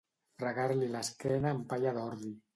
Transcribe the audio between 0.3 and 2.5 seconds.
Fregar-li l'esquena amb palla d'ordi.